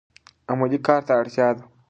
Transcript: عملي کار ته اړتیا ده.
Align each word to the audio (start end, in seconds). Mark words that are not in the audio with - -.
عملي 0.51 0.79
کار 0.87 1.01
ته 1.07 1.11
اړتیا 1.19 1.47
ده. 1.57 1.63